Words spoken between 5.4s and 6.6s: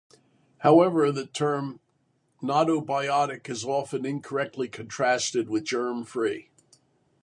with "germ-free".